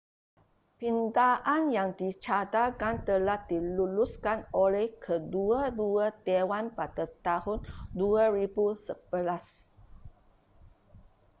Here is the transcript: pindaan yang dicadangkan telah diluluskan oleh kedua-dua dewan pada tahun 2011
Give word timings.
pindaan 0.81 1.63
yang 1.77 1.89
dicadangkan 1.99 2.95
telah 3.09 3.37
diluluskan 3.51 4.39
oleh 4.63 4.85
kedua-dua 5.03 6.05
dewan 6.27 6.65
pada 6.73 7.05
tahun 7.05 7.61
2011 7.93 8.49